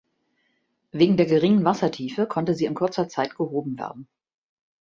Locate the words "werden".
3.77-4.07